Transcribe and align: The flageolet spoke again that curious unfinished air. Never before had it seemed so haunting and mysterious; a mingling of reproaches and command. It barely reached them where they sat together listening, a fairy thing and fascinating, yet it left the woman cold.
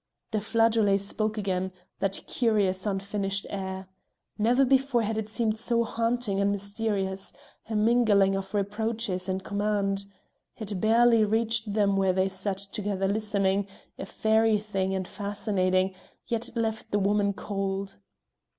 The 0.31 0.41
flageolet 0.41 0.99
spoke 0.99 1.37
again 1.37 1.71
that 1.99 2.23
curious 2.25 2.87
unfinished 2.87 3.45
air. 3.51 3.87
Never 4.35 4.65
before 4.65 5.03
had 5.03 5.15
it 5.15 5.29
seemed 5.29 5.59
so 5.59 5.83
haunting 5.83 6.39
and 6.41 6.51
mysterious; 6.51 7.33
a 7.69 7.75
mingling 7.75 8.33
of 8.35 8.55
reproaches 8.55 9.29
and 9.29 9.43
command. 9.43 10.07
It 10.57 10.81
barely 10.81 11.23
reached 11.23 11.71
them 11.71 11.97
where 11.97 12.13
they 12.13 12.29
sat 12.29 12.57
together 12.57 13.07
listening, 13.07 13.67
a 13.99 14.07
fairy 14.07 14.57
thing 14.57 14.95
and 14.95 15.07
fascinating, 15.07 15.93
yet 16.25 16.49
it 16.49 16.57
left 16.57 16.89
the 16.89 16.97
woman 16.97 17.31
cold. 17.33 17.99